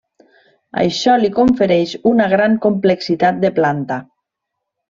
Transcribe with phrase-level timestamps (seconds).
[0.83, 4.03] Això li confereix una gran complexitat de planta.